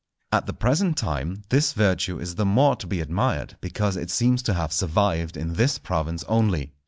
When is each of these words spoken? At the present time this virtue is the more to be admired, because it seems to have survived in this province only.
At 0.31 0.47
the 0.47 0.53
present 0.53 0.97
time 0.97 1.43
this 1.49 1.73
virtue 1.73 2.17
is 2.19 2.33
the 2.33 2.43
more 2.47 2.75
to 2.77 2.87
be 2.87 3.01
admired, 3.01 3.55
because 3.61 3.95
it 3.97 4.09
seems 4.09 4.41
to 4.41 4.55
have 4.55 4.73
survived 4.73 5.37
in 5.37 5.53
this 5.53 5.77
province 5.77 6.23
only. 6.27 6.71